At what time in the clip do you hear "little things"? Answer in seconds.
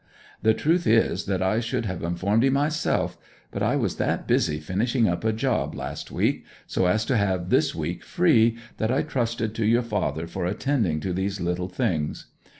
11.39-12.31